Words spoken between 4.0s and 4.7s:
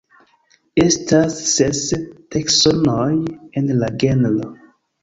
genro.